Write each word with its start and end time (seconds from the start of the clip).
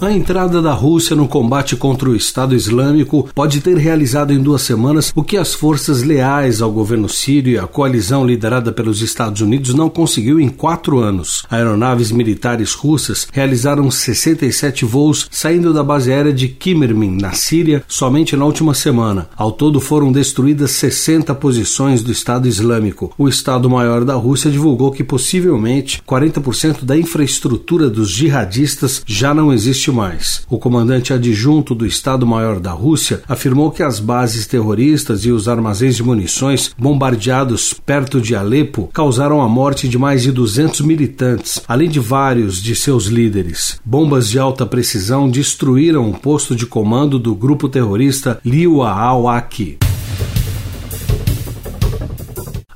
A 0.00 0.12
entrada 0.12 0.62
da 0.62 0.72
Rússia 0.72 1.16
no 1.16 1.26
combate 1.26 1.74
contra 1.74 2.08
o 2.08 2.14
Estado 2.14 2.54
Islâmico 2.54 3.28
pode 3.34 3.60
ter 3.60 3.76
realizado 3.76 4.32
em 4.32 4.40
duas 4.40 4.62
semanas 4.62 5.12
o 5.12 5.24
que 5.24 5.36
as 5.36 5.54
forças 5.54 6.04
leais 6.04 6.62
ao 6.62 6.70
governo 6.70 7.08
sírio 7.08 7.54
e 7.54 7.58
a 7.58 7.66
coalizão 7.66 8.24
liderada 8.24 8.70
pelos 8.70 9.02
Estados 9.02 9.40
Unidos 9.40 9.74
não 9.74 9.90
conseguiu 9.90 10.38
em 10.38 10.48
quatro 10.48 11.00
anos. 11.00 11.44
Aeronaves 11.50 12.12
militares 12.12 12.74
russas 12.74 13.26
realizaram 13.32 13.90
67 13.90 14.84
voos 14.84 15.26
saindo 15.32 15.74
da 15.74 15.82
base 15.82 16.12
aérea 16.12 16.32
de 16.32 16.46
Kimermin, 16.46 17.18
na 17.20 17.32
Síria, 17.32 17.82
somente 17.88 18.36
na 18.36 18.44
última 18.44 18.74
semana. 18.74 19.28
Ao 19.36 19.50
todo 19.50 19.80
foram 19.80 20.12
destruídas 20.12 20.70
60 20.72 21.34
posições 21.34 22.04
do 22.04 22.12
Estado 22.12 22.46
Islâmico. 22.46 23.12
O 23.18 23.28
Estado-Maior 23.28 24.04
da 24.04 24.14
Rússia 24.14 24.48
divulgou 24.48 24.92
que 24.92 25.02
possivelmente 25.02 26.00
40% 26.06 26.84
da 26.84 26.96
infraestrutura 26.96 27.90
dos 27.90 28.10
jihadistas 28.10 29.02
já 29.04 29.34
não 29.34 29.52
existe 29.52 29.87
existe 29.88 29.90
mais. 29.90 30.42
O 30.48 30.58
comandante 30.58 31.12
adjunto 31.12 31.74
do 31.74 31.86
Estado-Maior 31.86 32.60
da 32.60 32.72
Rússia 32.72 33.22
afirmou 33.28 33.70
que 33.70 33.82
as 33.82 33.98
bases 33.98 34.46
terroristas 34.46 35.24
e 35.24 35.30
os 35.30 35.48
armazéns 35.48 35.96
de 35.96 36.02
munições 36.02 36.70
bombardeados 36.78 37.72
perto 37.72 38.20
de 38.20 38.34
Alepo 38.34 38.88
causaram 38.92 39.40
a 39.40 39.48
morte 39.48 39.88
de 39.88 39.98
mais 39.98 40.22
de 40.22 40.32
200 40.32 40.80
militantes, 40.82 41.60
além 41.66 41.88
de 41.88 42.00
vários 42.00 42.62
de 42.62 42.74
seus 42.74 43.06
líderes. 43.06 43.80
Bombas 43.84 44.28
de 44.28 44.38
alta 44.38 44.66
precisão 44.66 45.28
destruíram 45.28 46.10
o 46.10 46.14
posto 46.14 46.54
de 46.54 46.66
comando 46.66 47.18
do 47.18 47.34
grupo 47.34 47.68
terrorista 47.68 48.40
Liwa. 48.44 48.88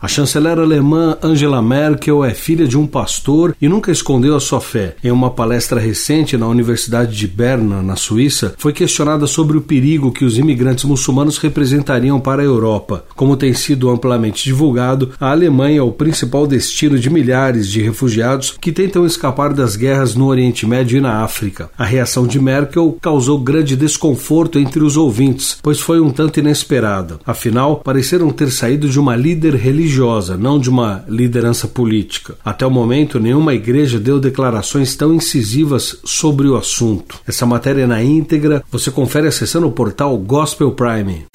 A 0.03 0.09
chanceler 0.09 0.59
alemã 0.59 1.17
Angela 1.23 1.63
Merkel 1.63 2.25
é 2.25 2.35
filha 2.35 2.67
de 2.67 2.77
um 2.77 2.89
pastor 2.89 3.55
e 3.63 3.69
nunca 3.69 3.93
escondeu 3.93 4.35
a 4.35 4.41
sua 4.41 4.61
fé. 4.61 4.97
Em 5.05 5.13
uma 5.13 5.31
palestra 5.31 5.79
recente 5.79 6.37
na 6.37 6.49
Universidade 6.49 7.17
de 7.17 7.29
Berna, 7.29 7.81
na 7.85 7.95
Suíça, 7.95 8.53
foi 8.59 8.73
questionada 8.73 9.29
sobre 9.29 9.57
o 9.57 9.61
perigo 9.61 10.11
que 10.11 10.25
os 10.25 10.39
imigrantes 10.39 10.83
muçulmanos 10.87 11.39
representariam 11.39 12.19
para 12.19 12.43
a 12.43 12.45
Europa. 12.45 13.05
Como 13.15 13.37
tem 13.37 13.55
sido 13.55 13.91
amplamente 13.91 14.43
divulgado, 14.43 15.11
a 15.21 15.31
Alemanha 15.31 15.79
é 15.79 15.83
o 15.83 15.93
principal 15.93 16.49
destino 16.49 16.99
de 16.99 17.09
milhares 17.09 17.69
de 17.69 17.81
refugiados 17.81 18.57
que 18.61 18.73
tentam 18.73 19.07
escapar 19.07 19.55
das 19.55 19.77
guerras 19.77 20.17
no 20.17 20.27
Oriente 20.27 20.67
Médio 20.67 20.99
e 20.99 21.01
na 21.01 21.23
África. 21.23 21.71
A 21.79 21.85
reação 21.85 22.27
de 22.27 22.41
Merkel 22.41 22.99
causou 23.01 23.39
grande 23.39 23.77
desconforto 23.77 24.59
entre 24.59 24.83
os 24.83 24.97
ouvintes, 24.97 25.59
pois 25.63 25.79
foi 25.79 26.01
um 26.01 26.11
tanto 26.11 26.41
inesperada. 26.41 27.21
Afinal, 27.25 27.77
pareceram 27.77 28.31
ter 28.31 28.51
saído 28.51 28.89
de 28.89 28.99
uma 28.99 29.15
líder 29.15 29.55
religiosa 29.55 29.92
religiosa, 29.93 30.37
não 30.37 30.59
de 30.59 30.71
uma 30.71 31.05
liderança 31.07 31.69
política. 31.69 32.35
Até 32.45 32.67
o 32.67 32.71
momento, 32.71 33.21
nenhuma 33.21 33.55
igreja 33.55 33.99
deu 34.01 34.19
declarações 34.19 34.97
tão 34.97 35.13
incisivas 35.13 35.99
sobre 36.05 36.49
o 36.49 36.57
assunto. 36.57 37.21
Essa 37.27 37.45
matéria 37.45 37.87
na 37.87 38.03
íntegra 38.03 38.65
você 38.71 38.91
confere 38.91 39.29
acessando 39.29 39.67
o 39.67 39.73
portal 39.73 40.17
Gospel 40.17 40.73
Prime. 40.73 41.32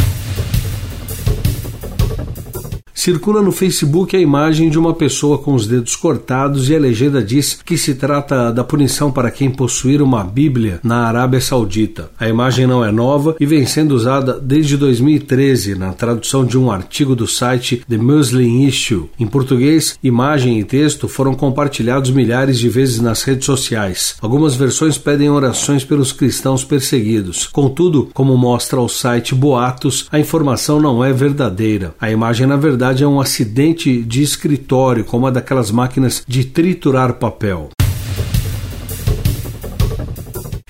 Circula 2.97 3.43
no 3.43 3.51
Facebook 3.51 4.15
a 4.15 4.19
imagem 4.19 4.71
de 4.71 4.79
uma 4.79 4.91
pessoa 4.91 5.37
com 5.37 5.53
os 5.53 5.67
dedos 5.67 5.95
cortados 5.95 6.67
e 6.67 6.75
a 6.75 6.79
legenda 6.79 7.23
diz 7.23 7.59
que 7.63 7.77
se 7.77 7.93
trata 7.93 8.51
da 8.51 8.63
punição 8.63 9.11
para 9.11 9.29
quem 9.29 9.51
possuir 9.51 10.01
uma 10.01 10.23
Bíblia 10.23 10.79
na 10.83 11.05
Arábia 11.05 11.39
Saudita. 11.39 12.09
A 12.19 12.27
imagem 12.27 12.65
não 12.65 12.83
é 12.83 12.91
nova 12.91 13.35
e 13.39 13.45
vem 13.45 13.67
sendo 13.67 13.93
usada 13.93 14.39
desde 14.41 14.75
2013 14.77 15.75
na 15.75 15.93
tradução 15.93 16.43
de 16.43 16.57
um 16.57 16.71
artigo 16.71 17.15
do 17.15 17.27
site 17.27 17.83
The 17.87 17.97
Muslim 17.97 18.63
Issue. 18.65 19.11
Em 19.19 19.27
português, 19.27 19.99
imagem 20.03 20.59
e 20.59 20.63
texto 20.63 21.07
foram 21.07 21.35
compartilhados 21.35 22.09
milhares 22.09 22.57
de 22.57 22.67
vezes 22.67 22.99
nas 22.99 23.21
redes 23.21 23.45
sociais. 23.45 24.15
Algumas 24.19 24.55
versões 24.55 24.97
pedem 24.97 25.29
orações 25.29 25.83
pelos 25.83 26.11
cristãos 26.11 26.63
perseguidos. 26.63 27.45
Contudo, 27.45 28.09
como 28.11 28.35
mostra 28.35 28.81
o 28.81 28.89
site 28.89 29.35
Boatos, 29.35 30.07
a 30.11 30.19
informação 30.19 30.81
não 30.81 31.05
é 31.05 31.13
verdadeira. 31.13 31.93
A 32.01 32.09
imagem, 32.09 32.47
na 32.47 32.57
verdade, 32.57 32.86
verdade 32.87 33.03
é 33.03 33.07
um 33.07 33.19
acidente 33.19 34.01
de 34.01 34.21
escritório, 34.21 35.03
como 35.03 35.25
uma 35.25 35.31
daquelas 35.31 35.71
máquinas 35.71 36.23
de 36.25 36.45
triturar 36.45 37.13
papel. 37.15 37.69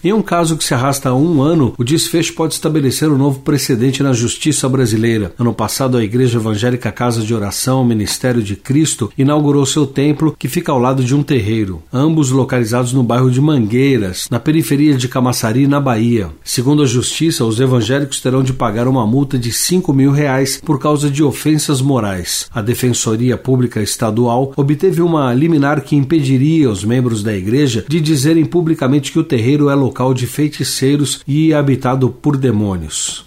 Em 0.08 0.14
um 0.14 0.22
caso 0.22 0.56
que 0.56 0.64
se 0.64 0.74
arrasta 0.74 1.10
há 1.10 1.14
um 1.14 1.42
ano, 1.42 1.74
o 1.78 1.84
desfecho 1.84 2.34
pode 2.34 2.54
estabelecer 2.54 3.10
um 3.10 3.18
novo 3.18 3.42
precedente 3.42 4.02
na 4.02 4.14
justiça 4.14 4.70
brasileira. 4.70 5.34
Ano 5.38 5.54
passado, 5.54 5.98
a 5.98 6.02
Igreja 6.02 6.38
Evangélica 6.38 6.94
Casa 6.94 7.24
de 7.24 7.34
Oração, 7.34 7.84
Ministério 7.84 8.42
de 8.42 8.56
Cristo, 8.56 9.12
inaugurou 9.18 9.66
seu 9.66 9.86
templo, 9.86 10.34
que 10.40 10.48
fica 10.48 10.72
ao 10.72 10.80
lado 10.80 11.04
de 11.04 11.14
um 11.14 11.22
terreiro, 11.22 11.84
ambos 11.92 12.32
localizados 12.32 12.94
no 12.94 13.04
bairro 13.04 13.30
de 13.30 13.42
Mangueiras, 13.42 14.30
na 14.32 14.40
periferia 14.40 14.96
de 14.96 15.10
Camaçari, 15.10 15.68
na 15.68 15.82
Bahia. 15.82 16.30
Segundo 16.42 16.84
a 16.84 16.86
justiça, 16.86 17.44
os 17.44 17.60
evangélicos 17.60 18.22
terão 18.22 18.42
de 18.42 18.54
pagar 18.54 18.88
uma 18.88 19.06
multa 19.06 19.38
de 19.38 19.52
5 19.52 19.92
mil 19.92 20.14
reais 20.14 20.62
por 20.64 20.80
causa 20.80 21.10
de 21.10 21.22
ofensas 21.22 21.82
morais. 21.82 22.48
A 22.56 22.62
Defensoria 22.62 23.36
Pública 23.36 23.82
Estadual 23.82 24.54
obteve 24.56 25.02
uma 25.02 25.34
liminar 25.34 25.82
que 25.82 25.98
impediria 25.98 26.70
os 26.70 26.86
membros 26.86 27.22
da 27.22 27.36
igreja 27.36 27.84
de 27.90 28.00
dizerem 28.00 28.46
publicamente 28.46 29.12
que 29.12 29.20
o 29.20 29.24
terreiro 29.26 29.70
é 29.70 29.76
local 29.76 29.97
local 29.98 30.14
de 30.14 30.28
feiticeiros 30.28 31.22
e 31.28 31.56
habitado 31.56 32.10
por 32.12 32.38
demônios. 32.38 33.27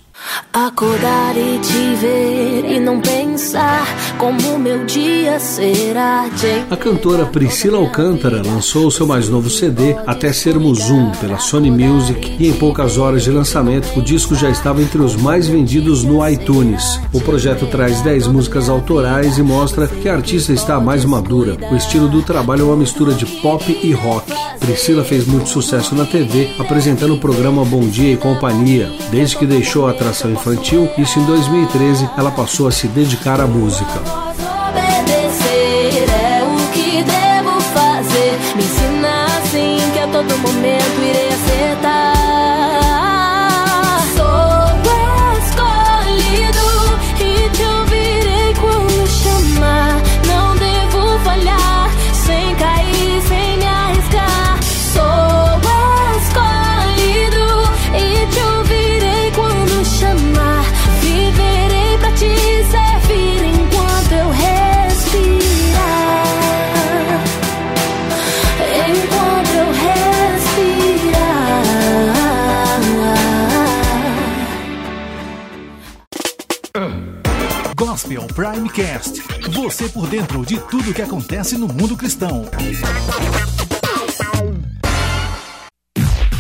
Acordar 0.53 1.37
e 1.37 1.59
te 1.61 1.95
ver 2.01 2.73
e 2.73 2.81
não 2.81 3.01
pensar 3.01 3.87
como 4.19 4.59
meu 4.59 4.85
dia 4.85 5.39
será. 5.39 6.29
A 6.71 6.77
cantora 6.77 7.25
Priscila 7.27 7.79
Alcântara 7.79 8.43
lançou 8.45 8.91
seu 8.91 9.07
mais 9.07 9.29
novo 9.29 9.49
CD, 9.49 9.95
Até 10.07 10.33
Sermos 10.33 10.91
Um, 10.91 11.11
pela 11.13 11.39
Sony 11.39 11.71
Music, 11.71 12.37
e 12.39 12.49
em 12.49 12.53
poucas 12.53 12.99
horas 12.99 13.23
de 13.23 13.31
lançamento 13.31 13.97
o 13.99 14.03
disco 14.03 14.35
já 14.35 14.51
estava 14.51 14.83
entre 14.83 15.01
os 15.01 15.15
mais 15.15 15.47
vendidos 15.47 16.03
no 16.03 16.27
iTunes. 16.29 17.01
O 17.13 17.21
projeto 17.21 17.67
traz 17.67 18.01
10 18.01 18.27
músicas 18.27 18.69
autorais 18.69 19.39
e 19.39 19.43
mostra 19.43 19.87
que 19.87 20.09
a 20.09 20.15
artista 20.15 20.53
está 20.53 20.81
mais 20.81 21.05
madura. 21.05 21.57
O 21.71 21.77
estilo 21.77 22.09
do 22.09 22.23
trabalho 22.23 22.63
é 22.63 22.65
uma 22.65 22.77
mistura 22.77 23.15
de 23.15 23.25
pop 23.25 23.65
e 23.83 23.93
rock. 23.93 24.33
Priscila 24.59 25.05
fez 25.05 25.27
muito 25.27 25.49
sucesso 25.49 25.95
na 25.95 26.05
TV, 26.05 26.51
apresentando 26.59 27.15
o 27.15 27.19
programa 27.19 27.65
Bom 27.65 27.89
Dia 27.89 28.13
e 28.13 28.17
Companhia, 28.17 28.91
desde 29.11 29.37
que 29.37 29.47
deixou 29.47 29.87
a 29.87 29.91
atração 29.91 30.30
infantil, 30.31 30.91
isso 30.97 31.19
em 31.19 31.25
2013 31.25 32.09
ela 32.17 32.31
passou 32.31 32.69
a 32.69 32.73
se 32.73 32.89
dedicar 32.89 33.41
à 33.41 33.47
música. 33.47 34.01
Obedecer 34.69 36.09
é 36.09 36.43
o 36.43 36.73
que 36.73 37.03
devo 37.03 37.61
fazer. 37.61 38.39
Me 38.57 38.63
ensina 38.63 39.25
assim 39.39 39.79
que 39.93 39.99
a 39.99 40.07
todo 40.07 40.39
momento 40.39 41.01
irei 41.03 41.29
acertar. 41.29 41.90
Gospel 78.11 78.27
Primecast. 78.35 79.23
Você 79.53 79.89
por 79.89 80.09
dentro 80.09 80.45
de 80.45 80.59
tudo 80.59 80.93
que 80.93 81.01
acontece 81.01 81.57
no 81.57 81.69
mundo 81.69 81.97
cristão. 81.97 82.45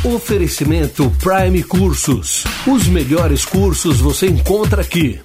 Oferecimento 0.02 1.08
Prime 1.22 1.62
Cursos. 1.62 2.43
Os 2.67 2.88
melhores 2.88 3.44
cursos 3.44 4.00
você 4.00 4.26
encontra 4.26 4.82
aqui. 4.82 5.20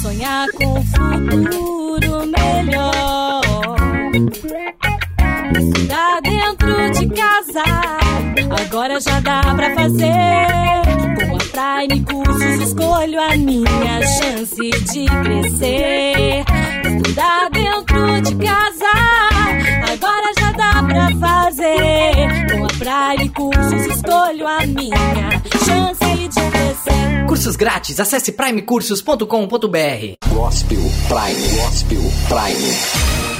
Sonhar 0.00 0.48
com 0.52 0.78
um 0.78 0.86
futuro 0.86 2.26
melhor. 2.26 3.42
Tá 5.88 6.20
dentro 6.22 6.90
de 6.92 7.14
casa. 7.14 8.01
Agora 8.66 9.00
já 9.00 9.20
dá 9.20 9.40
pra 9.54 9.74
fazer. 9.74 10.08
Com 11.28 11.36
a 11.36 11.86
Prime 11.88 12.04
Cursos 12.04 12.68
escolho 12.68 13.20
a 13.20 13.36
minha 13.36 14.06
chance 14.06 14.70
de 14.70 15.04
crescer. 15.22 16.44
Estudar 16.84 17.50
dentro 17.50 18.20
de 18.22 18.34
casa, 18.36 18.86
agora 19.92 20.32
já 20.38 20.52
dá 20.52 20.82
pra 20.84 21.10
fazer. 21.18 22.12
Com 22.52 22.64
a 22.64 23.16
Prime 23.16 23.28
Cursos 23.30 23.96
escolho 23.96 24.46
a 24.46 24.64
minha 24.66 25.42
chance 25.66 26.28
de 26.28 26.50
crescer. 26.50 27.26
Cursos 27.26 27.56
grátis, 27.56 27.98
acesse 27.98 28.32
primecursos.com.br. 28.32 29.26
Gospel 30.32 30.80
Prime, 31.08 31.48
Gospel 31.60 32.02
Prime. 32.28 33.31